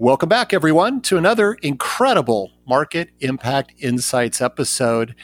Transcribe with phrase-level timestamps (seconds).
[0.00, 5.14] Welcome back, everyone, to another incredible Market Impact Insights episode.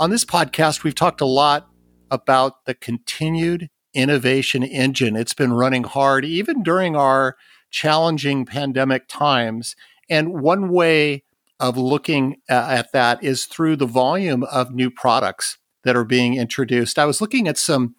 [0.00, 1.68] On this podcast, we've talked a lot
[2.10, 5.16] about the continued innovation engine.
[5.16, 7.36] It's been running hard even during our
[7.70, 9.76] challenging pandemic times.
[10.08, 11.22] And one way
[11.60, 16.98] of looking at that is through the volume of new products that are being introduced.
[16.98, 17.96] I was looking at some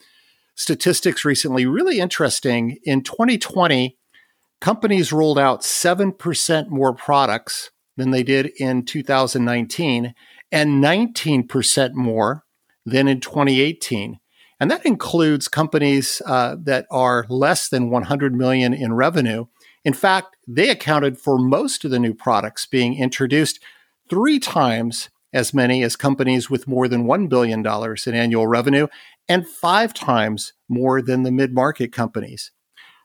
[0.55, 2.79] statistics recently, really interesting.
[2.86, 3.95] In 2020,
[4.61, 10.13] companies rolled out 7% more products than they did in 2019
[10.52, 12.43] and 19% more
[12.85, 14.20] than in 2018.
[14.59, 19.45] And that includes companies uh, that are less than 100 million in revenue.
[19.84, 23.59] In fact, they accounted for most of the new products being introduced,
[24.09, 27.65] three times as many as companies with more than $1 billion
[28.05, 28.87] in annual revenue,
[29.27, 32.51] and five times more than the mid market companies.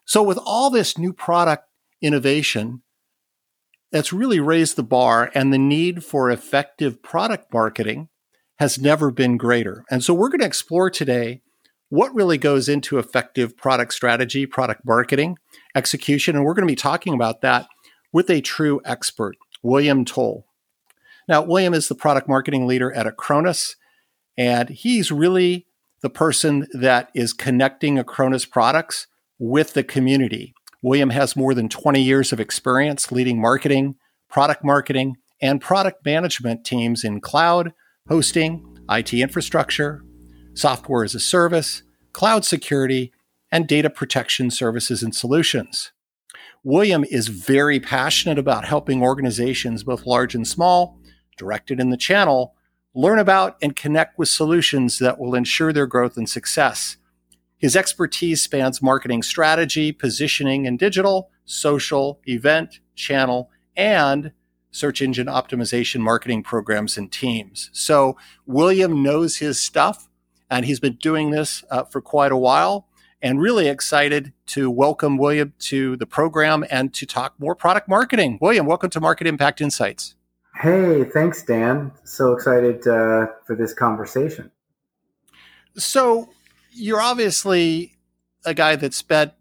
[0.05, 1.69] So, with all this new product
[2.01, 2.83] innovation,
[3.91, 8.09] that's really raised the bar, and the need for effective product marketing
[8.59, 9.85] has never been greater.
[9.91, 11.43] And so, we're going to explore today
[11.89, 15.37] what really goes into effective product strategy, product marketing,
[15.75, 16.35] execution.
[16.35, 17.69] And we're going to be talking about that
[18.13, 20.47] with a true expert, William Toll.
[21.29, 23.77] Now, William is the product marketing leader at Acronis,
[24.39, 25.67] and he's really
[26.01, 29.07] the person that is connecting Acronis products
[29.39, 30.55] with the community.
[30.83, 33.95] William has more than 20 years of experience leading marketing,
[34.29, 37.73] product marketing, and product management teams in cloud,
[38.09, 40.03] hosting, IT infrastructure,
[40.55, 43.13] software as a service, cloud security,
[43.51, 45.93] and data protection services and solutions.
[46.65, 50.99] William is very passionate about helping organizations, both large and small,
[51.37, 52.55] directed in the channel,
[52.95, 56.97] learn about and connect with solutions that will ensure their growth and success.
[57.63, 64.33] His expertise spans marketing strategy, positioning and digital, social, event, channel, and
[64.73, 67.71] search engine optimization marketing programs and teams.
[67.73, 70.09] So William knows his stuff,
[70.51, 72.89] and he's been doing this uh, for quite a while.
[73.23, 78.39] And really excited to welcome William to the program and to talk more product marketing.
[78.41, 80.17] William, welcome to Market Impact Insights.
[80.57, 81.93] Hey, thanks, Dan.
[82.03, 84.51] So excited uh, for this conversation.
[85.77, 86.29] So,
[86.73, 87.97] you're obviously
[88.45, 89.33] a guy that spent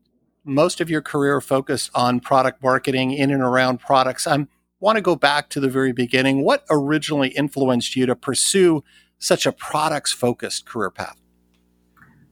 [0.43, 4.27] most of your career focused on product marketing in and around products.
[4.27, 4.47] I
[4.79, 6.43] want to go back to the very beginning.
[6.43, 8.83] What originally influenced you to pursue
[9.19, 11.17] such a products focused career path?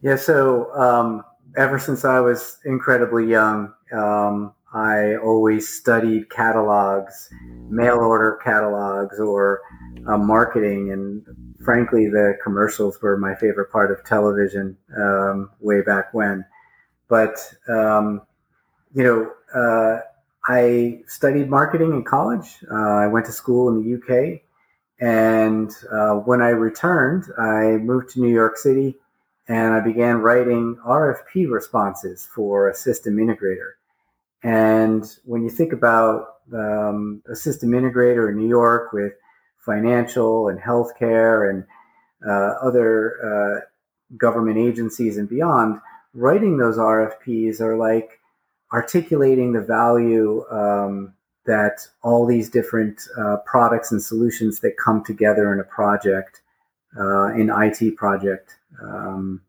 [0.02, 1.24] Yeah, so um,
[1.58, 7.30] ever since I was incredibly young, um, I always studied catalogs,
[7.70, 9.62] mail order catalogs, or
[10.08, 10.92] uh, marketing.
[10.92, 16.46] And frankly, the commercials were my favorite part of television um, way back when.
[17.08, 17.38] But,
[17.68, 18.22] um,
[18.94, 20.02] you know, uh,
[20.48, 22.58] I studied marketing in college.
[22.72, 24.42] Uh, I went to school in the UK.
[25.02, 28.98] And uh, when I returned, I moved to New York City
[29.48, 33.79] and I began writing RFP responses for a system integrator.
[34.44, 39.14] And when you think about um, a system integrator in New York with
[39.58, 41.66] financial and healthcare and
[42.26, 45.80] uh, other uh, government agencies and beyond,
[46.14, 48.20] writing those RFPs are like
[48.72, 51.14] articulating the value um,
[51.46, 56.42] that all these different uh, products and solutions that come together in a project,
[57.00, 59.42] uh, in IT project, um,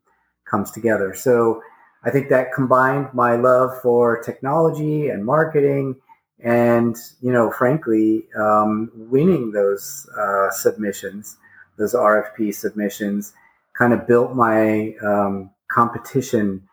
[0.45, 1.13] comes together.
[1.13, 1.61] So
[2.03, 5.95] I think that combined my love for technology and marketing,
[6.43, 11.37] and you know, frankly, um, winning those uh, submissions,
[11.77, 13.33] those RFP submissions,
[13.77, 16.67] kind of built my um, competition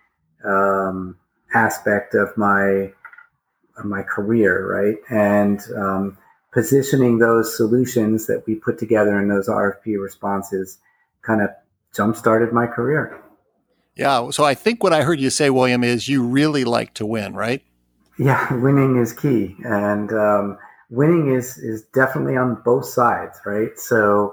[0.45, 1.17] um,
[1.55, 2.93] aspect of my
[3.77, 4.97] of my career, right?
[5.11, 6.19] And um,
[6.53, 10.79] positioning those solutions that we put together in those RFP responses
[11.23, 11.51] kind of
[11.95, 13.23] jump started my career.
[13.99, 14.31] Yeah.
[14.31, 17.35] So I think what I heard you say, William, is you really like to win,
[17.35, 17.63] right?
[18.19, 20.59] Yeah, winning is key, and um,
[20.89, 23.77] winning is is definitely on both sides, right?
[23.79, 24.33] So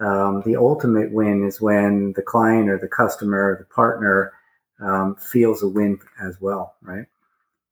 [0.00, 4.32] um, the ultimate win is when the client or the customer or the partner
[4.80, 7.06] um, feels a win as well, right?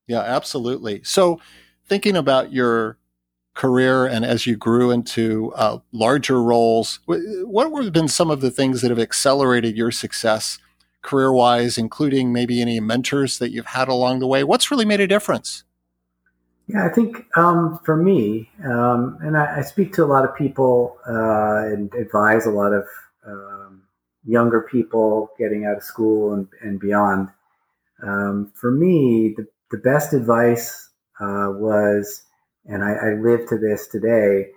[0.06, 1.02] Yeah, absolutely.
[1.04, 1.40] So
[1.86, 2.98] thinking about your
[3.54, 8.50] career and as you grew into uh, larger roles, what have been some of the
[8.50, 10.58] things that have accelerated your success?
[11.02, 14.44] Career wise, including maybe any mentors that you've had along the way?
[14.44, 15.64] What's really made a difference?
[16.66, 20.36] Yeah, I think um, for me, um, and I, I, speak to a lot of
[20.36, 22.84] people uh, and advise a lot of
[23.26, 23.82] um,
[24.24, 27.28] younger people getting out of school and, and beyond.
[28.04, 32.22] Um, for me, the, the best advice uh, was
[32.66, 34.50] and I, I live to this today.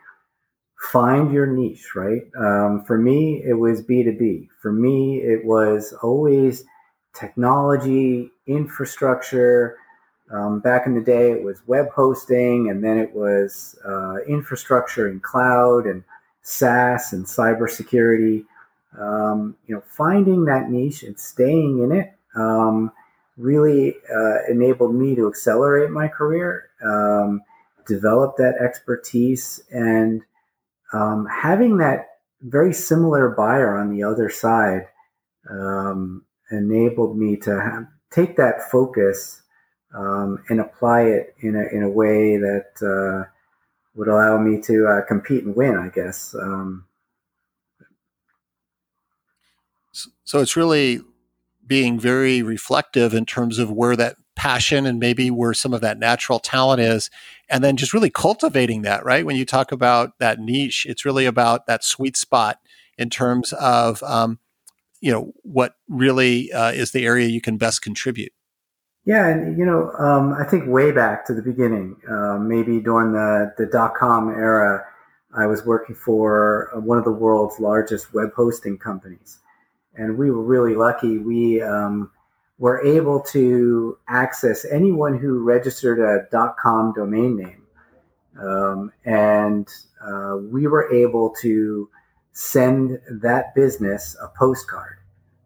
[0.91, 2.24] Find your niche, right?
[2.38, 4.50] Um, for me, it was B2B.
[4.62, 6.65] For me, it was always
[7.13, 9.77] technology, infrastructure.
[10.30, 15.07] Um, back in the day, it was web hosting, and then it was uh, infrastructure
[15.07, 16.03] and cloud and
[16.41, 18.45] SaaS and cybersecurity.
[19.00, 22.91] Um, you know, finding that niche and staying in it um,
[23.38, 27.41] really uh, enabled me to accelerate my career, um,
[27.88, 30.24] develop that expertise, and
[30.94, 32.07] um, having that
[32.42, 34.88] very similar buyer on the other side
[35.50, 39.42] um, enabled me to have, take that focus
[39.95, 43.30] um, and apply it in a, in a way that uh,
[43.95, 46.36] would allow me to uh, compete and win, I guess.
[46.40, 46.86] Um,
[50.24, 51.01] so it's really
[51.66, 56.00] being very reflective in terms of where that passion and maybe where some of that
[56.00, 57.09] natural talent is
[57.50, 59.25] and then just really cultivating that right?
[59.25, 62.59] When you talk about that niche it's really about that sweet spot
[62.97, 64.39] in terms of um,
[65.01, 68.31] you know what really uh, is the area you can best contribute.
[69.06, 73.12] Yeah and you know um, i think way back to the beginning uh, maybe during
[73.12, 74.85] the, the dot-com era
[75.35, 79.39] i was working for uh, one of the world's largest web hosting companies.
[79.95, 81.18] And we were really lucky.
[81.18, 82.12] We um,
[82.60, 87.64] were able to access anyone who registered a .com domain name,
[88.40, 89.68] um, and
[90.02, 91.90] uh, we were able to
[92.32, 94.98] send that business a postcard,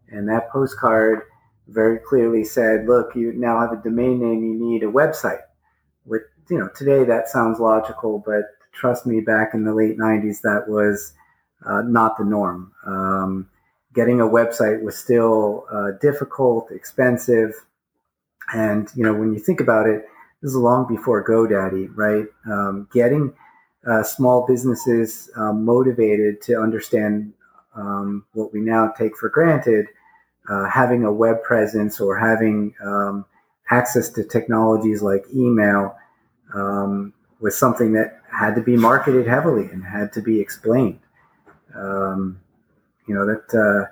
[0.09, 1.21] and that postcard
[1.67, 4.43] very clearly said, "Look, you now have a domain name.
[4.43, 5.41] You need a website."
[6.05, 10.41] With you know, today that sounds logical, but trust me, back in the late '90s,
[10.41, 11.13] that was
[11.65, 12.71] uh, not the norm.
[12.85, 13.49] Um,
[13.97, 17.51] getting a website was still uh, difficult, expensive,
[18.53, 20.05] and you know when you think about it,
[20.41, 22.27] this is long before GoDaddy, right?
[22.45, 23.33] Um, getting
[23.89, 27.33] uh, small businesses uh, motivated to understand
[27.75, 29.87] um, what we now take for granted,
[30.47, 33.25] uh, having a web presence or having um,
[33.71, 35.97] access to technologies like email
[36.53, 40.99] um, was something that had to be marketed heavily and had to be explained.
[41.75, 42.39] Um,
[43.07, 43.91] you know that uh,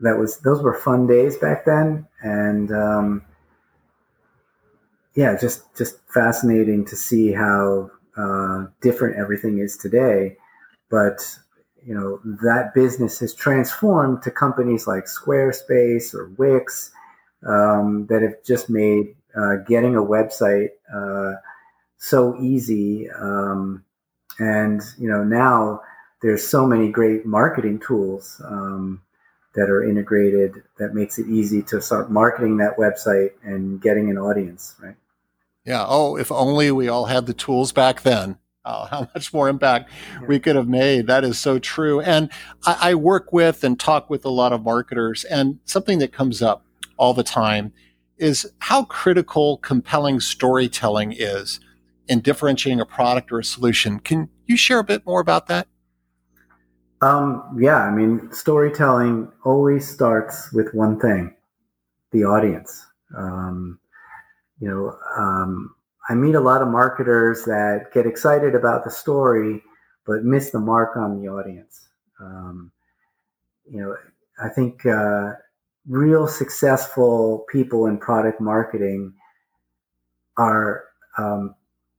[0.00, 3.22] that was those were fun days back then, and um,
[5.14, 10.36] yeah, just just fascinating to see how uh, different everything is today.
[10.90, 11.20] But
[11.84, 16.92] you know that business has transformed to companies like Squarespace or Wix
[17.46, 21.34] um, that have just made uh, getting a website uh,
[21.98, 23.08] so easy.
[23.10, 23.84] Um,
[24.38, 25.80] and you know now
[26.22, 29.02] there's so many great marketing tools um,
[29.54, 34.18] that are integrated that makes it easy to start marketing that website and getting an
[34.18, 34.96] audience, right?
[35.64, 35.84] Yeah.
[35.86, 38.38] Oh, if only we all had the tools back then.
[38.64, 40.26] Oh, how much more impact yeah.
[40.26, 41.06] we could have made.
[41.06, 42.00] That is so true.
[42.00, 42.30] And
[42.66, 46.42] I, I work with and talk with a lot of marketers, and something that comes
[46.42, 46.64] up
[46.96, 47.72] all the time
[48.18, 51.58] is how critical compelling storytelling is
[52.06, 53.98] in differentiating a product or a solution.
[53.98, 55.68] Can you share a bit more about that?
[57.02, 61.34] Um, yeah, I mean, storytelling always starts with one thing
[62.12, 62.86] the audience.
[63.16, 63.78] Um,
[64.58, 65.74] you know, um,
[66.08, 69.62] I meet a lot of marketers that get excited about the story,
[70.06, 71.88] but miss the mark on the audience.
[72.20, 72.72] Um,
[73.70, 73.96] you know,
[74.42, 75.34] I think uh,
[75.88, 79.14] real successful people in product marketing
[80.36, 80.84] are
[81.16, 81.54] um,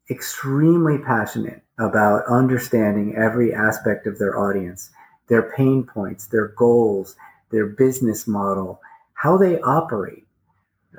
[0.10, 4.92] extremely passionate about understanding every aspect of their audience,
[5.32, 7.16] their pain points, their goals,
[7.52, 8.82] their business model,
[9.14, 10.26] how they operate,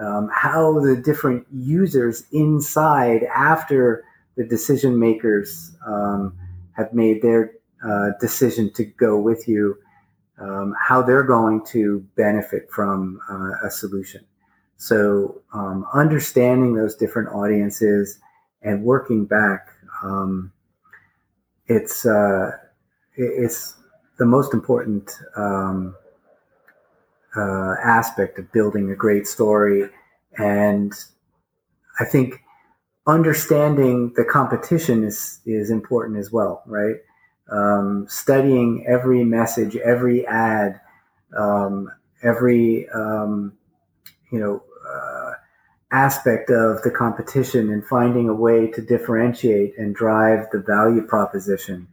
[0.01, 4.05] um, how the different users inside after
[4.39, 6.35] the decision makers um,
[6.73, 7.53] have made their
[7.87, 9.77] uh, decision to go with you,
[10.41, 14.25] um, how they're going to benefit from uh, a solution.
[14.79, 18.19] So, um, understanding those different audiences
[18.63, 19.69] and working back
[20.03, 20.53] um,
[21.67, 22.53] it's uh,
[23.15, 23.77] it's
[24.23, 25.97] the most important um,
[27.37, 29.91] uh, aspect of building a great story,
[30.39, 30.93] and
[31.99, 32.41] I think
[33.05, 36.99] understanding the competition is is important as well, right?
[37.51, 40.81] Um, studying every message, every ad,
[41.37, 41.91] um,
[42.23, 43.55] every um,
[44.31, 44.63] you know
[45.93, 51.87] aspect of the competition and finding a way to differentiate and drive the value proposition.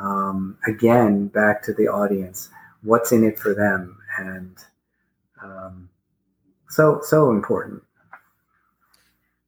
[0.00, 2.48] Um, again, back to the audience,
[2.82, 4.56] what's in it for them, and
[5.42, 5.88] um,
[6.68, 7.82] so so important.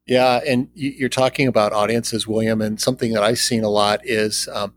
[0.06, 4.48] Yeah, and you're talking about audiences, William, and something that I've seen a lot is
[4.52, 4.74] um,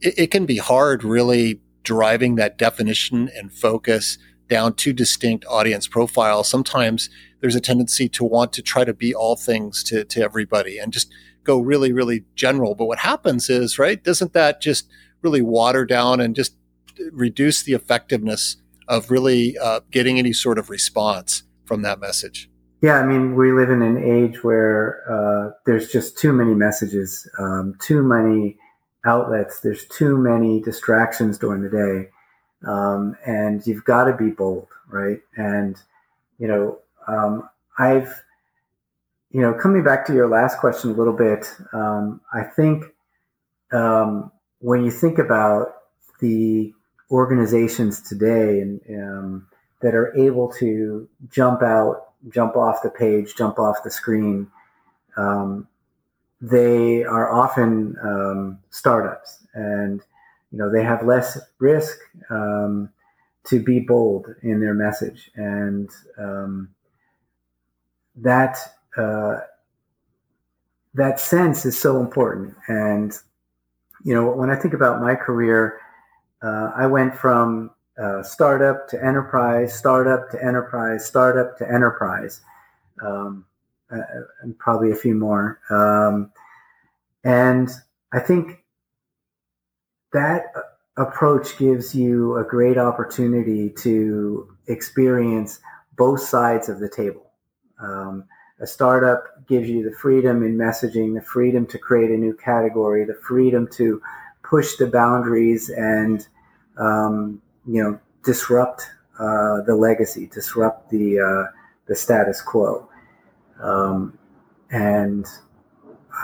[0.00, 5.88] it, it, can be hard, really driving that definition and focus down to distinct audience
[5.88, 6.48] profiles.
[6.48, 7.10] Sometimes
[7.40, 10.92] there's a tendency to want to try to be all things to to everybody and
[10.92, 12.74] just go really, really general.
[12.76, 14.02] But what happens is, right?
[14.02, 14.88] Doesn't that just
[15.22, 16.54] really water down and just
[17.12, 18.56] reduce the effectiveness
[18.88, 22.50] of really uh, getting any sort of response from that message?
[22.80, 27.28] Yeah, I mean, we live in an age where uh, there's just too many messages,
[27.38, 28.56] um, too many
[29.04, 32.10] outlets, there's too many distractions during the day.
[32.66, 35.20] Um, and you've got to be bold, right?
[35.36, 35.76] And,
[36.38, 37.48] you know, um,
[37.78, 38.22] I've,
[39.30, 42.84] you know, coming back to your last question a little bit, um, I think
[43.72, 45.74] um, when you think about
[46.20, 46.72] the
[47.10, 49.46] organizations today and um,
[49.80, 54.50] that are able to jump out jump off the page, jump off the screen.
[55.16, 55.68] Um,
[56.40, 60.00] they are often um, startups, and
[60.52, 61.98] you know they have less risk
[62.30, 62.90] um,
[63.44, 66.68] to be bold in their message, and um,
[68.16, 68.58] that
[68.96, 69.38] uh,
[70.94, 72.54] that sense is so important.
[72.68, 73.12] And
[74.04, 75.80] you know, when I think about my career,
[76.42, 82.40] uh, I went from uh, startup to enterprise, startup to enterprise, startup to enterprise,
[83.04, 83.44] um,
[83.90, 83.98] uh,
[84.42, 85.60] and probably a few more.
[85.70, 86.30] Um,
[87.24, 87.68] and
[88.12, 88.64] I think
[90.12, 90.52] that
[90.96, 95.60] approach gives you a great opportunity to experience
[95.96, 97.32] both sides of the table.
[97.80, 98.24] Um,
[98.60, 103.04] a startup gives you the freedom in messaging, the freedom to create a new category,
[103.04, 104.02] the freedom to
[104.42, 106.26] push the boundaries and
[106.76, 108.82] um, you know disrupt
[109.18, 111.52] uh, the legacy, disrupt the uh,
[111.86, 112.88] the status quo,
[113.60, 114.16] um,
[114.70, 115.26] and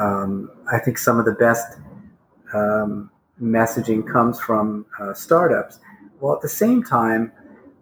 [0.00, 1.78] um, I think some of the best
[2.52, 3.10] um,
[3.40, 5.80] messaging comes from uh, startups.
[6.20, 7.32] Well, at the same time,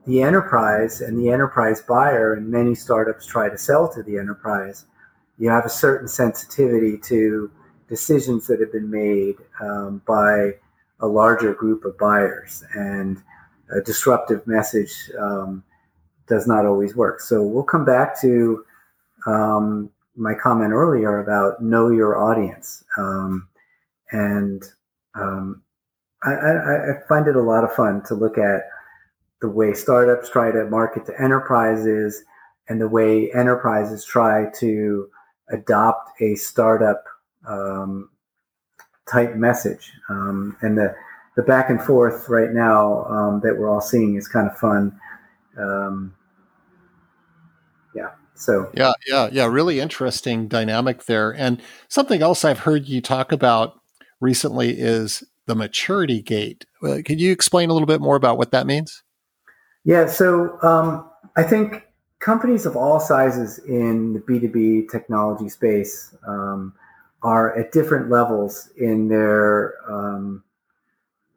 [0.06, 4.84] the enterprise and the enterprise buyer, and many startups try to sell to the enterprise.
[5.38, 7.50] You have a certain sensitivity to
[7.88, 10.54] decisions that have been made um, by
[11.00, 13.22] a larger group of buyers, and
[13.76, 15.62] a disruptive message um,
[16.28, 17.20] does not always work.
[17.20, 18.64] So we'll come back to
[19.26, 23.48] um, my comment earlier about know your audience, um,
[24.10, 24.62] and
[25.14, 25.62] um,
[26.24, 26.52] I, I,
[26.90, 28.62] I, find it a lot of fun to look at
[29.42, 32.24] the way startups try to market to enterprises
[32.68, 35.08] and the way enterprises try to
[35.50, 37.04] adopt a startup
[37.46, 38.08] um,
[39.10, 40.94] type message, um, and the
[41.36, 44.98] the back and forth right now um, that we're all seeing is kind of fun.
[45.58, 46.14] Um,
[47.94, 48.10] yeah.
[48.34, 49.46] So yeah, yeah, yeah.
[49.46, 51.34] Really interesting dynamic there.
[51.34, 53.74] And something else I've heard you talk about
[54.20, 56.64] recently is the maturity gate.
[56.82, 59.02] Uh, you explain a little bit more about what that means?
[59.84, 60.06] Yeah.
[60.06, 61.86] So um, I think
[62.20, 66.72] companies of all sizes in the B2B technology space um,
[67.22, 70.42] are at different levels in their um,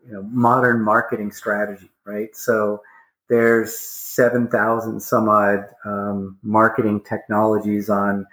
[0.06, 2.36] you know modern marketing strategy, right?
[2.36, 2.82] So
[3.28, 8.28] there's seven thousand some odd um, marketing technologies on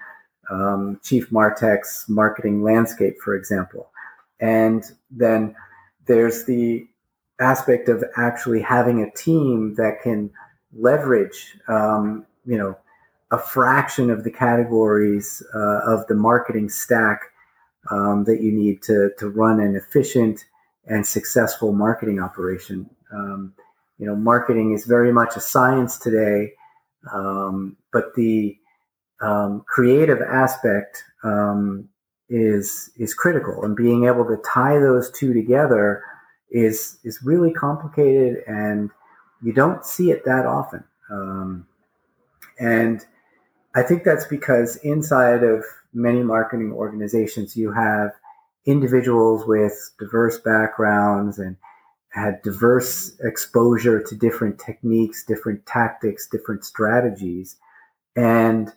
[0.51, 3.91] um, Chief Martec's marketing landscape, for example,
[4.41, 5.55] and then
[6.07, 6.87] there's the
[7.43, 10.31] aspect of actually having a team that can
[10.73, 12.77] leverage, um, you know,
[13.31, 17.21] a fraction of the categories uh, of the marketing stack
[17.91, 20.45] um, that you need to to run an efficient
[20.87, 22.89] and successful marketing operation.
[23.13, 23.55] Um,
[23.99, 26.53] you know, marketing is very much a science today,
[27.13, 28.57] um, but the
[29.21, 31.89] um, creative aspect um,
[32.29, 36.05] is is critical, and being able to tie those two together
[36.53, 38.91] is is really complicated, and
[39.43, 40.85] you don't see it that often.
[41.11, 41.67] Um,
[42.59, 43.05] and
[43.75, 48.11] I think that's because inside of many marketing organizations, you have
[48.67, 51.57] individuals with diverse backgrounds and
[52.11, 57.57] had diverse exposure to different techniques, different tactics, different strategies.
[58.15, 58.71] And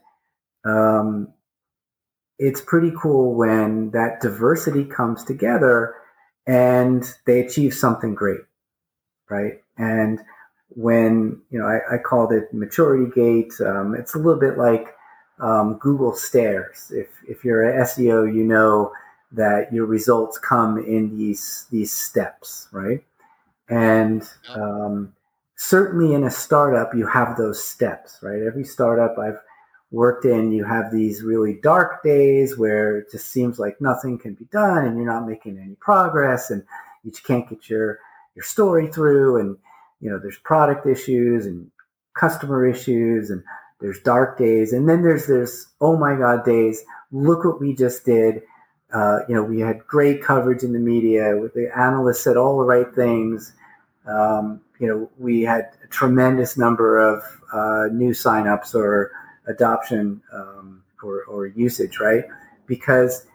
[0.64, 1.34] um,
[2.40, 5.96] it's pretty cool when that diversity comes together
[6.48, 8.42] and they achieve something great,
[9.30, 9.62] right?
[9.78, 10.20] And
[10.70, 14.96] when, you know, I, I called it maturity gate, um, it's a little bit like
[15.40, 16.92] um, Google stairs.
[16.94, 18.92] If, if you're an SEO, you know,
[19.32, 23.04] that your results come in these these steps, right?
[23.68, 25.14] And um,
[25.56, 28.42] certainly in a startup, you have those steps, right?
[28.42, 29.40] Every startup I've
[29.92, 34.34] worked in, you have these really dark days where it just seems like nothing can
[34.34, 36.64] be done and you're not making any progress and
[37.04, 38.00] you can't get your
[38.36, 39.58] your story through and
[40.02, 41.70] you know there's product issues and
[42.14, 43.44] customer issues and
[43.80, 44.74] there's dark days.
[44.74, 46.84] And then there's this oh my god days.
[47.12, 48.42] Look what we just did.
[48.94, 51.34] Uh, you know we had great coverage in the media.
[51.54, 53.54] The analysts said all the right things.
[54.08, 57.24] Um, you know we had a tremendous number of
[57.54, 59.12] uh, new signups or
[59.48, 62.26] adoption um, or, or usage right
[62.68, 63.28] because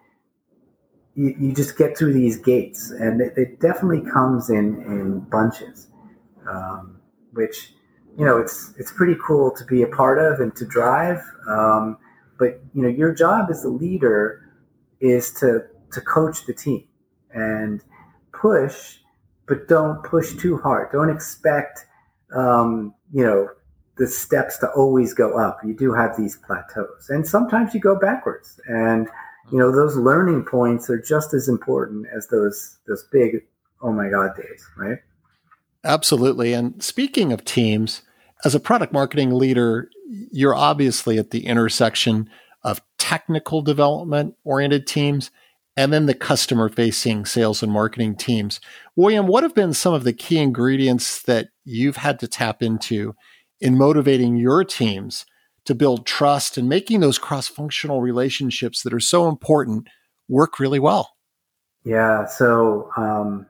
[1.14, 5.88] you, you just get through these gates, and it, it definitely comes in in bunches,
[6.48, 7.00] um,
[7.32, 7.74] which
[8.16, 11.22] you know it's it's pretty cool to be a part of and to drive.
[11.48, 11.98] Um,
[12.38, 14.50] but you know, your job as the leader
[15.00, 16.84] is to to coach the team
[17.34, 17.82] and
[18.32, 18.98] push,
[19.46, 20.92] but don't push too hard.
[20.92, 21.86] Don't expect
[22.34, 23.48] um, you know
[24.00, 25.60] the steps to always go up.
[25.64, 28.58] You do have these plateaus, and sometimes you go backwards.
[28.66, 29.06] And
[29.50, 33.42] you know those learning points are just as important as those those big
[33.82, 34.98] oh my god days right?
[35.84, 36.52] Absolutely.
[36.52, 38.02] And speaking of teams
[38.44, 39.90] as a product marketing leader
[40.32, 42.28] you're obviously at the intersection
[42.62, 45.30] of technical development oriented teams
[45.76, 48.60] and then the customer facing sales and marketing teams.
[48.96, 53.14] William what have been some of the key ingredients that you've had to tap into
[53.60, 55.26] in motivating your teams
[55.64, 59.88] to build trust and making those cross functional relationships that are so important
[60.28, 61.16] work really well.
[61.84, 62.26] Yeah.
[62.26, 63.46] So, um,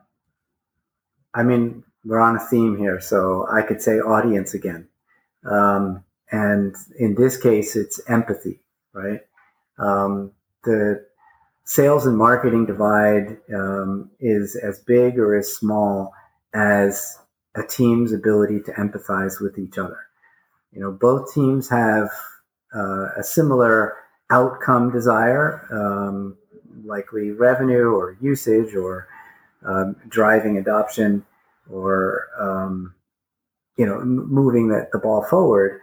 [1.35, 4.89] I mean, we're on a theme here, so I could say audience again.
[5.45, 8.61] Um, and in this case, it's empathy,
[8.93, 9.21] right?
[9.79, 10.33] Um,
[10.65, 11.05] the
[11.65, 16.13] sales and marketing divide um, is as big or as small
[16.55, 17.19] as
[17.57, 19.99] a team's ability to empathize with each other.
[20.73, 22.09] You know, both teams have
[22.75, 23.97] uh, a similar
[24.31, 26.37] outcome desire, um,
[26.85, 29.09] likely revenue or usage or
[29.65, 31.25] um, driving adoption
[31.71, 32.95] or um,
[33.77, 35.81] you know moving the, the ball forward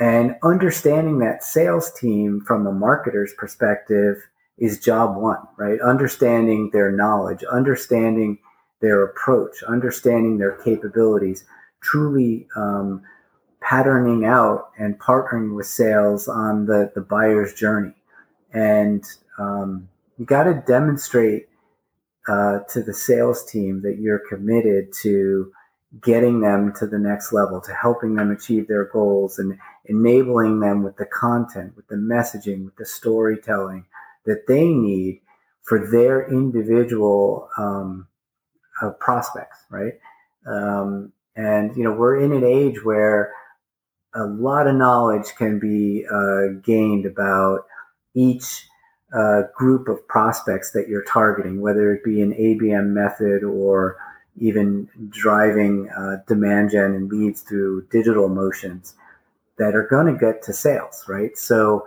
[0.00, 4.16] and understanding that sales team from a marketer's perspective
[4.58, 8.38] is job one right understanding their knowledge understanding
[8.80, 11.44] their approach understanding their capabilities
[11.82, 13.02] truly um,
[13.60, 17.94] patterning out and partnering with sales on the, the buyer's journey.
[18.52, 19.04] And
[19.38, 21.48] um, you got to demonstrate
[22.28, 25.52] uh, to the sales team that you're committed to
[26.02, 30.82] getting them to the next level, to helping them achieve their goals and enabling them
[30.82, 33.84] with the content, with the messaging, with the storytelling
[34.24, 35.20] that they need
[35.62, 38.06] for their individual um,
[38.82, 39.94] uh, prospects, right?
[40.46, 43.32] Um, and you know, we're in an age where
[44.14, 47.66] a lot of knowledge can be uh, gained about
[48.14, 48.66] each
[49.14, 53.96] uh, group of prospects that you're targeting, whether it be an ABM method or
[54.38, 58.94] even driving uh, demand gen and leads through digital motions
[59.58, 61.36] that are going to get to sales, right?
[61.38, 61.86] So,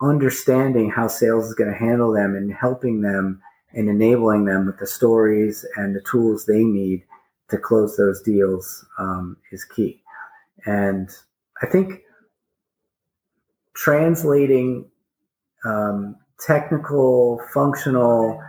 [0.00, 3.42] understanding how sales is going to handle them and helping them
[3.72, 7.04] and enabling them with the stories and the tools they need
[7.48, 10.02] to close those deals um, is key.
[10.66, 11.08] And
[11.62, 12.00] I think
[13.74, 14.86] translating
[15.64, 18.42] um, technical, functional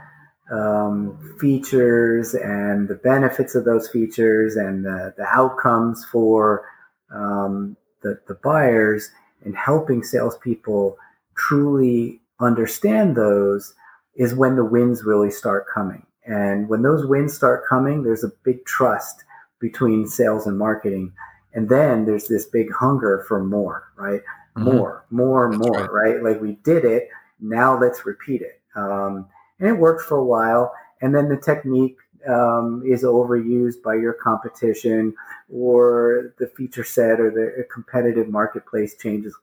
[0.52, 6.66] um, features and the benefits of those features and the, the outcomes for
[7.14, 9.10] um, the, the buyers
[9.44, 10.98] and helping salespeople
[11.36, 13.74] truly understand those
[14.16, 16.06] is when the wins really start coming.
[16.26, 19.24] And when those wins start coming, there's a big trust
[19.60, 21.14] between sales and marketing
[21.54, 24.22] and then there's this big hunger for more, right?
[24.56, 24.64] Mm-hmm.
[24.64, 26.14] More, more, more, right.
[26.14, 26.24] right.
[26.24, 27.10] Like we did it.
[27.40, 28.62] Now let's repeat it.
[28.76, 29.28] Um,
[29.60, 30.74] and it worked for a while.
[31.02, 31.98] And then the technique
[32.28, 35.14] um, is overused by your competition
[35.50, 39.36] or the feature set or the competitive marketplace changes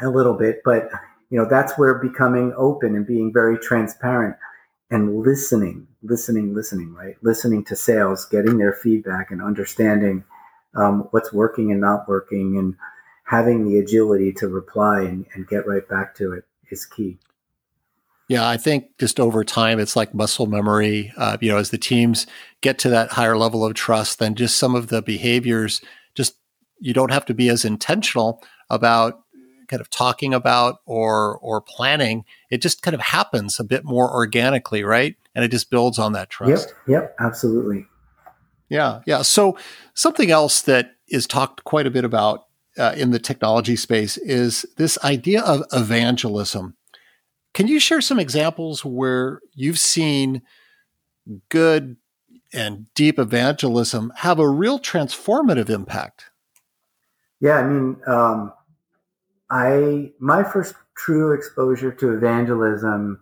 [0.00, 0.60] a little bit.
[0.64, 0.90] But,
[1.34, 4.36] you know, that's where becoming open and being very transparent
[4.92, 7.16] and listening, listening, listening, right?
[7.22, 10.22] Listening to sales, getting their feedback and understanding
[10.76, 12.76] um, what's working and not working, and
[13.24, 17.18] having the agility to reply and, and get right back to it is key.
[18.28, 21.12] Yeah, I think just over time, it's like muscle memory.
[21.16, 22.28] Uh, you know, as the teams
[22.60, 25.80] get to that higher level of trust, then just some of the behaviors,
[26.14, 26.36] just
[26.78, 29.23] you don't have to be as intentional about
[29.74, 32.24] kind of talking about or or planning.
[32.48, 35.16] It just kind of happens a bit more organically, right?
[35.34, 36.68] And it just builds on that trust.
[36.86, 37.86] Yep, yep, absolutely.
[38.68, 39.22] Yeah, yeah.
[39.22, 39.58] So
[39.94, 42.46] something else that is talked quite a bit about
[42.78, 46.76] uh, in the technology space is this idea of evangelism.
[47.52, 50.42] Can you share some examples where you've seen
[51.48, 51.96] good
[52.52, 56.26] and deep evangelism have a real transformative impact?
[57.40, 58.52] Yeah, I mean, um,
[59.50, 63.20] I my first true exposure to evangelism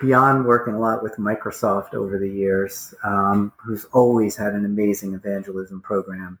[0.00, 5.12] beyond working a lot with Microsoft over the years, um, who's always had an amazing
[5.12, 6.38] evangelism program,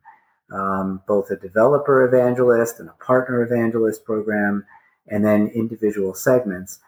[0.50, 4.64] um, both a developer evangelist and a partner evangelist program,
[5.08, 6.80] and then individual segments.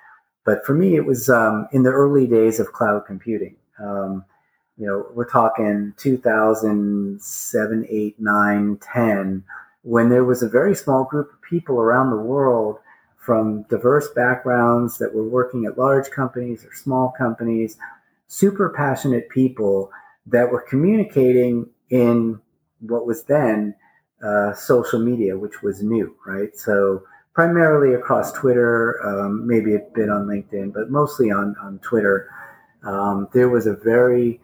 [0.45, 3.57] But for me, it was um, in the early days of cloud computing.
[3.79, 4.25] Um,
[4.79, 9.45] you know, we're talking 2007, 8, 9, 10,
[9.83, 12.79] when there was a very small group of people around the world
[13.19, 17.77] from diverse backgrounds that were working at large companies or small companies,
[18.27, 19.93] super passionate people
[20.27, 22.41] that were communicating in
[22.81, 23.75] what was then
[24.25, 26.57] uh, social media, which was new, right?
[26.57, 27.03] So
[27.35, 32.31] primarily across Twitter, um, maybe a bit on LinkedIn, but mostly on, on Twitter.
[32.83, 34.41] Um, there was a very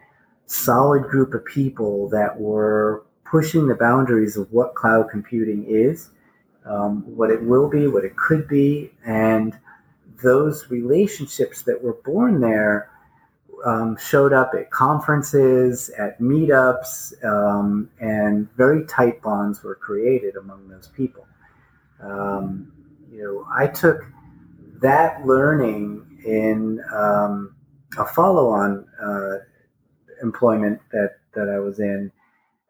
[0.47, 6.11] solid group of people that were pushing the boundaries of what cloud computing is
[6.69, 9.59] um, what it will be, what it could be, and
[10.23, 12.91] those relationships that were born there
[13.65, 20.69] um, showed up at conferences, at meetups, um, and very tight bonds were created among
[20.69, 21.27] those people.
[22.01, 22.73] Um,
[23.11, 24.05] you know, I took
[24.81, 27.55] that learning in um,
[27.99, 29.39] a follow-on uh,
[30.23, 32.11] employment that that I was in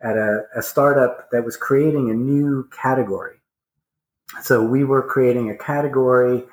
[0.01, 3.38] at a, a startup that was creating a new category
[4.43, 6.45] so we were creating a category,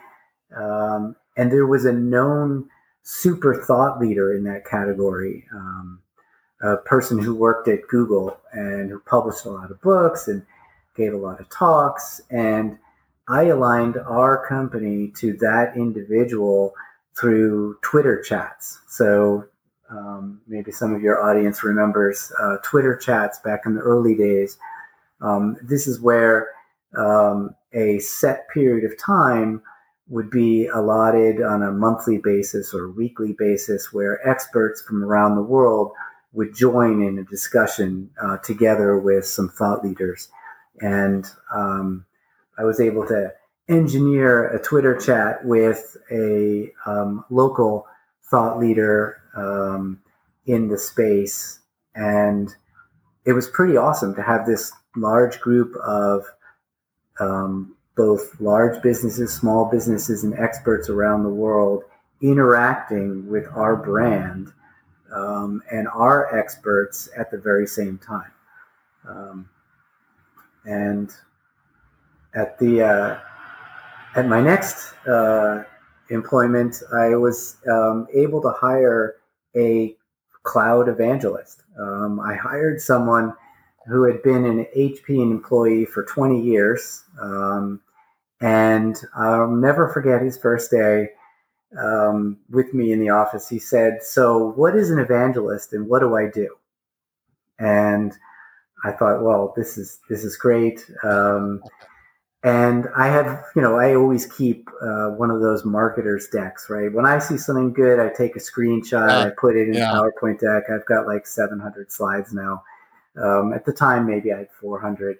[0.56, 2.70] um, and there was a known
[3.04, 6.00] super thought leader in that category, um,
[6.62, 10.44] a person who worked at Google and who published a lot of books and
[10.96, 12.22] gave a lot of talks.
[12.32, 12.78] And
[13.28, 16.74] I aligned our company to that individual
[17.18, 18.80] through Twitter chats.
[18.88, 19.46] So
[19.90, 24.58] um, maybe some of your audience remembers uh, Twitter chats back in the early days.
[25.22, 26.50] Um, this is where
[26.98, 29.62] um, a set period of time
[30.08, 35.42] would be allotted on a monthly basis or weekly basis where experts from around the
[35.42, 35.92] world
[36.34, 40.30] would join in a discussion uh, together with some thought leaders.
[40.82, 42.06] And um,
[42.58, 43.34] I was able to
[43.68, 47.88] engineer a Twitter chat with a um, local
[48.30, 50.02] thought leader um,
[50.46, 51.60] in the space.
[51.96, 52.54] And
[53.26, 56.26] it was pretty awesome to have this large group of
[57.20, 61.84] um, both large businesses, small businesses, and experts around the world
[62.22, 64.52] interacting with our brand
[65.14, 68.32] um, and our experts at the very same time.
[69.08, 69.50] Um,
[70.66, 71.12] and
[72.34, 73.20] at the uh,
[74.16, 75.64] at my next uh,
[76.10, 79.18] employment, I was um, able to hire
[79.56, 79.96] a
[80.44, 81.64] cloud evangelist.
[81.80, 83.34] Um, I hired someone
[83.88, 87.04] who had been an HP employee for 20 years.
[87.22, 87.82] Um,
[88.42, 91.10] and I'll never forget his first day
[91.80, 93.48] um, with me in the office.
[93.48, 96.56] He said, So, what is an evangelist and what do I do?
[97.60, 98.14] And
[98.84, 100.86] I thought, well, this is this is great.
[101.04, 101.62] Um,
[102.44, 106.94] and I have, you know, I always keep uh, one of those marketers decks, right?
[106.94, 109.92] When I see something good, I take a screenshot, I put it in yeah.
[109.92, 110.70] a PowerPoint deck.
[110.70, 112.64] I've got like 700 slides now.
[113.22, 115.18] Um, at the time, maybe I had 400.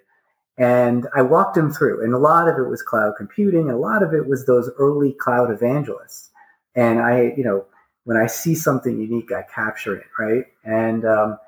[0.58, 4.02] And I walked him through, and a lot of it was cloud computing, a lot
[4.02, 6.30] of it was those early cloud evangelists.
[6.74, 7.66] And I, you know,
[8.04, 10.44] when I see something unique, I capture it, right?
[10.64, 11.38] And um,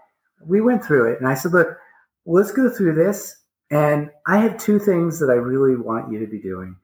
[0.44, 1.78] we went through it, and I said, look,
[2.26, 3.36] let's go through this.
[3.70, 6.76] And I have two things that I really want you to be doing.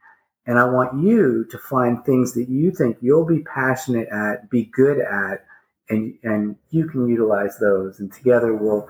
[0.47, 4.65] And I want you to find things that you think you'll be passionate at, be
[4.65, 5.45] good at,
[5.89, 8.01] and, and you can utilize those.
[8.01, 8.89] And together we'll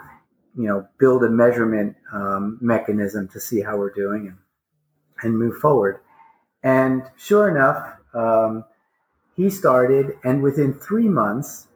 [0.57, 4.39] you know build a measurement um, mechanism to see how we're doing and
[5.23, 6.01] and move forward.
[6.63, 8.65] And sure enough, um,
[9.37, 11.67] he started, and within three months,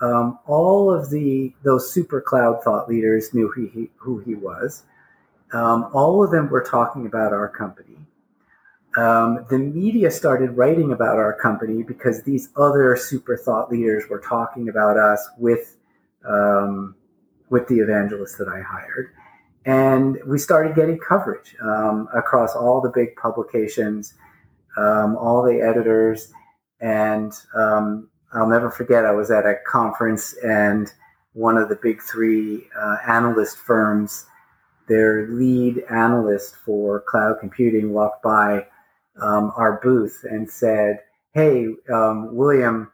[0.00, 4.82] um, all of the those super cloud thought leaders knew who he, who he was.
[5.52, 7.96] Um, all of them were talking about our company.
[8.96, 14.20] Um, the media started writing about our company because these other super thought leaders were
[14.20, 15.76] talking about us with
[16.26, 16.94] um,
[17.50, 19.10] with the evangelist that I hired.
[19.64, 24.14] And we started getting coverage um, across all the big publications,
[24.76, 26.32] um, all the editors.
[26.80, 30.92] And um, I'll never forget, I was at a conference and
[31.32, 34.26] one of the big three uh, analyst firms
[34.88, 38.66] their lead analyst for cloud computing walked by
[39.20, 41.00] um, our booth and said,
[41.32, 42.92] "Hey, um, William."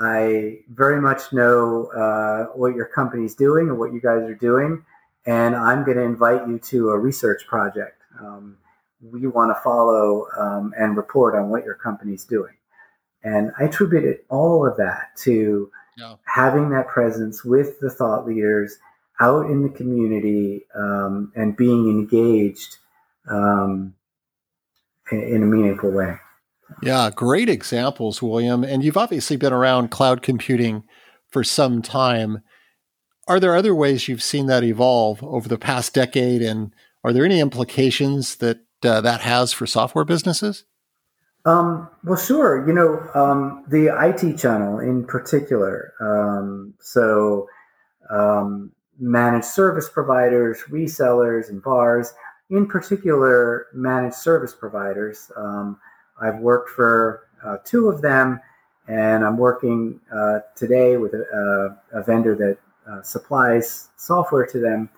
[0.00, 4.84] I very much know uh, what your company's doing and what you guys are doing,
[5.26, 8.00] and I'm going to invite you to a research project.
[8.18, 8.56] Um,
[9.02, 12.54] we want to follow um, and report on what your company's doing.
[13.22, 16.14] And I attributed all of that to yeah.
[16.24, 18.78] having that presence with the thought leaders
[19.20, 22.78] out in the community um, and being engaged
[23.28, 23.94] um,
[25.12, 26.16] in a meaningful way.
[26.82, 28.64] Yeah, great examples, William.
[28.64, 30.84] And you've obviously been around cloud computing
[31.28, 32.42] for some time.
[33.28, 36.42] Are there other ways you've seen that evolve over the past decade?
[36.42, 36.72] And
[37.04, 40.64] are there any implications that uh, that has for software businesses?
[41.44, 42.66] Um, well, sure.
[42.66, 45.94] You know, um, the IT channel in particular.
[46.00, 47.46] Um, so,
[48.10, 52.12] um, managed service providers, resellers, and VARs,
[52.50, 55.30] in particular, managed service providers.
[56.20, 58.40] I've worked for uh, two of them,
[58.88, 62.58] and I'm working uh, today with a, a vendor that
[62.90, 64.88] uh, supplies software to them.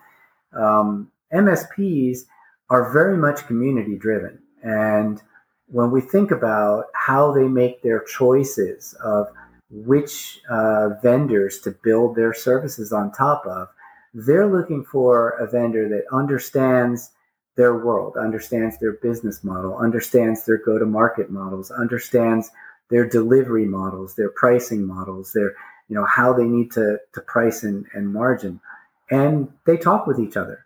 [0.53, 2.25] Um, MSPs
[2.69, 4.39] are very much community driven.
[4.63, 5.21] And
[5.67, 9.27] when we think about how they make their choices of
[9.69, 13.67] which uh, vendors to build their services on top of,
[14.13, 17.11] they're looking for a vendor that understands
[17.55, 22.49] their world, understands their business model, understands their go to market models, understands
[22.89, 25.55] their delivery models, their pricing models, their,
[25.87, 28.59] you know, how they need to, to price and, and margin.
[29.09, 30.65] And they talk with each other.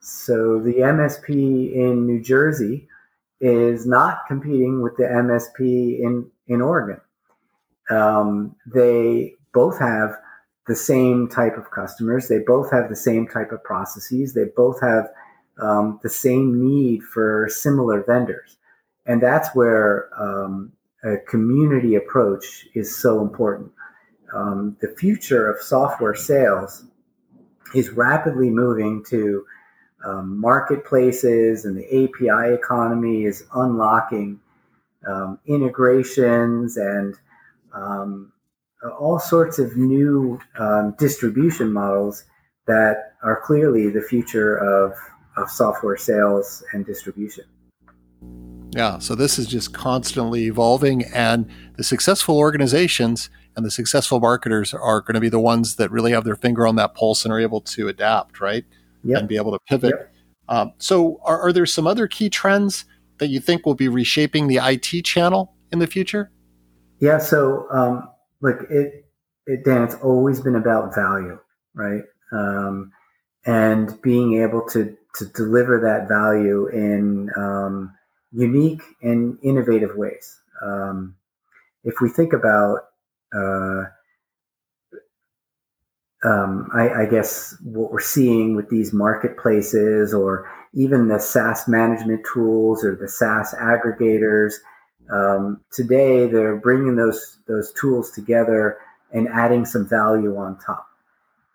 [0.00, 2.88] So the MSP in New Jersey
[3.40, 7.00] is not competing with the MSP in, in Oregon.
[7.90, 10.16] Um, they both have
[10.66, 12.28] the same type of customers.
[12.28, 14.34] They both have the same type of processes.
[14.34, 15.08] They both have
[15.60, 18.56] um, the same need for similar vendors.
[19.06, 20.72] And that's where um,
[21.04, 23.70] a community approach is so important.
[24.34, 26.84] Um, the future of software sales
[27.74, 29.44] is rapidly moving to
[30.04, 34.40] um, marketplaces and the API economy is unlocking
[35.06, 37.14] um, integrations and
[37.72, 38.32] um,
[38.98, 40.38] all sorts of new
[40.98, 42.24] distribution models
[42.66, 44.92] that are clearly the future of,
[45.36, 47.44] of software sales and distribution.
[48.76, 54.74] Yeah, so this is just constantly evolving, and the successful organizations and the successful marketers
[54.74, 57.32] are going to be the ones that really have their finger on that pulse and
[57.32, 58.64] are able to adapt, right?
[59.02, 59.18] Yep.
[59.18, 59.94] And be able to pivot.
[59.96, 60.12] Yep.
[60.48, 62.84] Um, so, are, are, there some other key trends
[63.18, 66.30] that you think will be reshaping the IT channel in the future?
[67.00, 67.18] Yeah.
[67.18, 68.08] So, um,
[68.42, 69.06] look, it,
[69.46, 71.38] it, Dan, it's always been about value,
[71.74, 72.02] right?
[72.32, 72.92] Um,
[73.46, 77.94] and being able to to deliver that value in um,
[78.32, 80.40] unique and innovative ways.
[80.62, 81.16] Um,
[81.84, 82.80] if we think about,
[83.34, 83.84] uh,
[86.24, 92.26] um, I, I, guess, what we're seeing with these marketplaces or even the SaaS management
[92.32, 94.54] tools or the SaaS aggregators,
[95.10, 98.78] um, today they're bringing those, those tools together
[99.12, 100.88] and adding some value on top.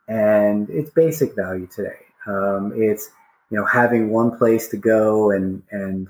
[0.08, 2.00] And it's basic value today.
[2.28, 3.10] Um, it's
[3.52, 6.08] you know having one place to go and and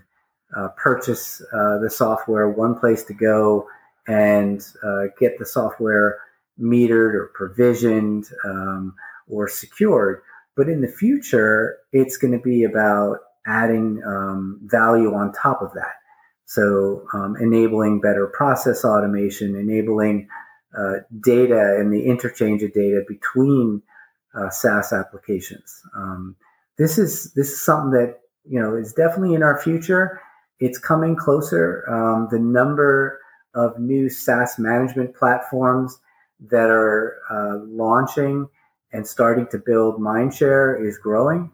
[0.56, 3.68] uh, purchase uh, the software, one place to go
[4.08, 6.20] and uh, get the software
[6.60, 8.94] metered or provisioned um,
[9.28, 10.22] or secured.
[10.56, 15.74] But in the future, it's going to be about adding um, value on top of
[15.74, 15.94] that.
[16.46, 20.28] So, um, enabling better process automation, enabling
[20.78, 23.82] uh, data and the interchange of data between
[24.36, 25.82] uh, SaaS applications.
[25.96, 26.36] Um,
[26.82, 30.22] this is this is something that you know is definitely in our future
[30.62, 31.84] it's coming closer.
[31.90, 33.20] Um, the number
[33.56, 36.00] of new SaaS management platforms
[36.50, 38.48] that are uh, launching
[38.94, 41.52] and starting to build mindshare is growing.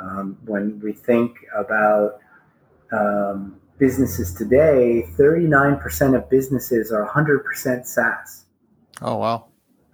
[0.00, 2.18] Um, when we think about
[2.92, 8.44] um, businesses today, 39% of businesses are 100% SaaS.
[9.00, 9.46] Oh, wow.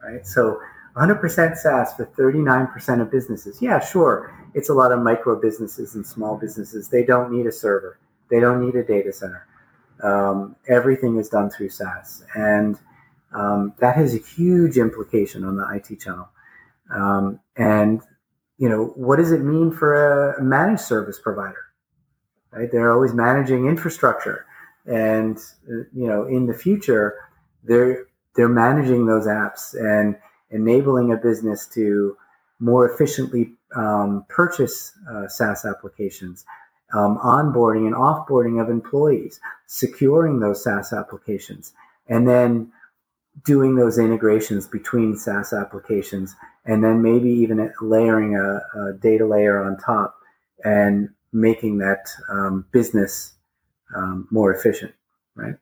[0.02, 0.26] Right.
[0.26, 0.61] So
[0.96, 3.62] 100% SaaS for 39% of businesses.
[3.62, 4.35] Yeah, sure.
[4.55, 6.89] It's a lot of micro businesses and small businesses.
[6.89, 7.99] They don't need a server.
[8.31, 9.47] They don't need a data center.
[10.03, 12.79] Um, everything is done through SaaS, and
[13.33, 16.29] um, that has a huge implication on the IT channel.
[16.95, 18.01] Um, and
[18.57, 21.65] you know, what does it mean for a managed service provider?
[22.51, 22.71] Right?
[22.71, 24.47] They're always managing infrastructure,
[24.87, 27.17] and you know, in the future,
[27.63, 30.17] they're they're managing those apps and
[30.51, 32.17] enabling a business to
[32.59, 36.44] more efficiently um, purchase uh, SaaS applications,
[36.94, 41.72] um, onboarding and offboarding of employees, securing those SaaS applications,
[42.09, 42.72] and then
[43.44, 49.62] doing those integrations between SaaS applications, and then maybe even layering a, a data layer
[49.62, 50.16] on top
[50.64, 53.35] and making that um, business
[53.96, 54.92] um, more efficient,
[55.35, 55.54] right?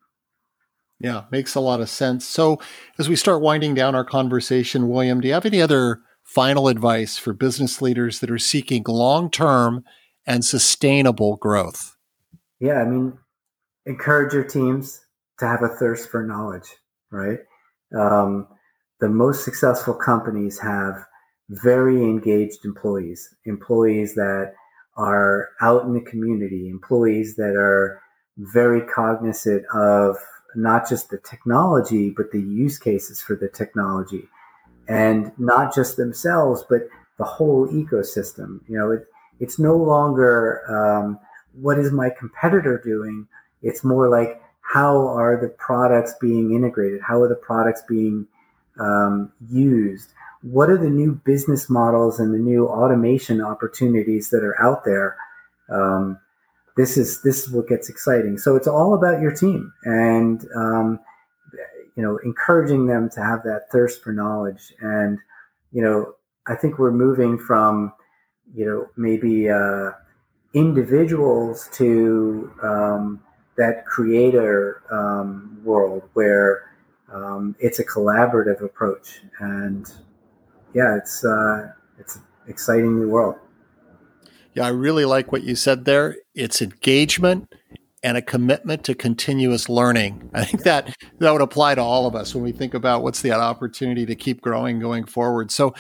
[1.01, 2.27] Yeah, makes a lot of sense.
[2.27, 2.59] So,
[2.99, 7.17] as we start winding down our conversation, William, do you have any other final advice
[7.17, 9.83] for business leaders that are seeking long term
[10.27, 11.97] and sustainable growth?
[12.61, 13.17] Yeah, I mean,
[13.87, 15.01] encourage your teams
[15.39, 16.69] to have a thirst for knowledge,
[17.11, 17.39] right?
[17.99, 18.47] Um,
[19.01, 21.03] the most successful companies have
[21.49, 24.53] very engaged employees, employees that
[24.99, 28.03] are out in the community, employees that are
[28.37, 30.17] very cognizant of
[30.57, 34.29] not just the technology, but the use cases for the technology
[34.89, 38.61] and not just themselves, but the whole ecosystem.
[38.69, 39.07] You know, it,
[39.41, 41.19] it's no longer um,
[41.53, 43.29] what is my competitor doing.
[43.63, 47.01] It's more like how are the products being integrated?
[47.03, 48.27] How are the products being
[48.79, 50.13] um, used?
[50.43, 55.17] What are the new business models and the new automation opportunities that are out there?
[55.71, 56.19] Um,
[56.77, 58.39] this is this is what gets exciting.
[58.39, 61.01] So it's all about your team, and um,
[61.99, 64.73] you know, encouraging them to have that thirst for knowledge.
[64.81, 65.19] And,
[65.73, 66.15] you know,
[66.47, 67.93] I think we're moving from,
[68.55, 69.91] you know, maybe uh,
[70.55, 73.21] individuals to um,
[73.57, 76.71] that creator um, world where
[77.13, 79.23] um, it's a collaborative approach.
[79.41, 79.93] And
[80.75, 83.41] yeah, it's uh, it's an exciting new world.
[84.55, 86.15] Yeah, I really like what you said there.
[86.33, 87.53] It's engagement
[88.09, 90.31] and a commitment to continuous learning.
[90.33, 93.21] I think that that would apply to all of us when we think about what's
[93.21, 95.51] the opportunity to keep growing going forward.
[95.51, 95.75] So,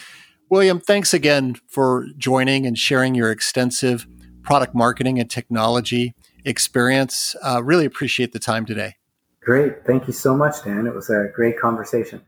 [0.50, 4.06] William, thanks again for joining and sharing your extensive
[4.42, 6.14] product marketing and technology
[6.44, 7.34] experience.
[7.42, 8.96] Uh, really appreciate the time today.
[9.40, 9.86] Great.
[9.86, 10.86] Thank you so much, Dan.
[10.86, 12.20] It was a great conversation.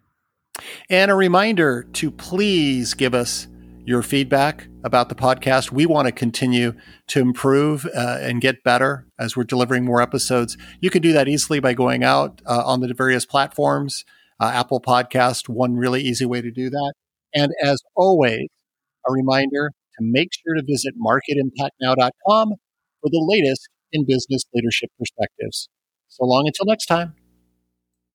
[0.89, 3.49] And a reminder to please give us
[3.91, 5.73] your feedback about the podcast.
[5.73, 6.75] We want to continue
[7.09, 10.57] to improve uh, and get better as we're delivering more episodes.
[10.81, 14.05] You can do that easily by going out uh, on the various platforms,
[14.39, 16.93] uh, Apple Podcast, one really easy way to do that.
[17.35, 18.47] And as always,
[19.09, 22.49] a reminder to make sure to visit marketimpactnow.com
[23.01, 25.69] for the latest in business leadership perspectives.
[26.07, 27.15] So long until next time.